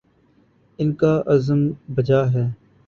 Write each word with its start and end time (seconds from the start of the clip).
ان 0.79 0.93
کا 0.93 1.13
عزم 1.25 1.59
بجا 1.95 2.21
ہے۔ 2.33 2.47